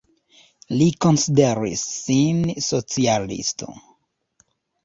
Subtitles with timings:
[0.77, 3.71] Li konsideris sin socialisto.